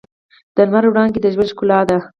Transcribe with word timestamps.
د 0.55 0.57
لمر 0.67 0.83
وړانګې 0.87 1.19
د 1.21 1.27
ژوند 1.33 1.51
ښکلا 1.53 1.79
ده. 1.89 1.97